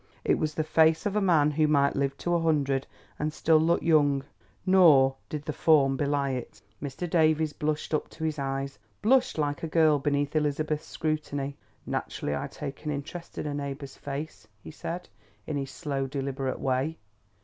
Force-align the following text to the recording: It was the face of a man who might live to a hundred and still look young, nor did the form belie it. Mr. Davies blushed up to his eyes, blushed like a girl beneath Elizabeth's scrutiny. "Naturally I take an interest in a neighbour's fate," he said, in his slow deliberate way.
It 0.25 0.39
was 0.39 0.55
the 0.55 0.63
face 0.63 1.05
of 1.05 1.15
a 1.15 1.21
man 1.21 1.51
who 1.51 1.67
might 1.67 1.95
live 1.95 2.17
to 2.17 2.33
a 2.33 2.41
hundred 2.41 2.87
and 3.19 3.31
still 3.31 3.59
look 3.59 3.83
young, 3.83 4.23
nor 4.65 5.15
did 5.29 5.45
the 5.45 5.53
form 5.53 5.95
belie 5.95 6.31
it. 6.31 6.59
Mr. 6.81 7.07
Davies 7.07 7.53
blushed 7.53 7.93
up 7.93 8.09
to 8.09 8.23
his 8.23 8.39
eyes, 8.39 8.79
blushed 9.03 9.37
like 9.37 9.61
a 9.61 9.67
girl 9.67 9.99
beneath 9.99 10.35
Elizabeth's 10.35 10.87
scrutiny. 10.87 11.55
"Naturally 11.85 12.35
I 12.35 12.47
take 12.47 12.83
an 12.83 12.89
interest 12.89 13.37
in 13.37 13.45
a 13.45 13.53
neighbour's 13.53 13.95
fate," 13.95 14.47
he 14.63 14.71
said, 14.71 15.07
in 15.45 15.55
his 15.55 15.69
slow 15.69 16.07
deliberate 16.07 16.59
way. 16.59 16.97